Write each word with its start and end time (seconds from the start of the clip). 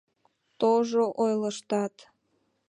Тожо 0.59 1.03
ойлыштат! 1.23 1.95